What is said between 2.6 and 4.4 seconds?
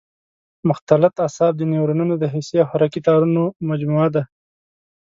او حرکي تارونو مجموعه ده.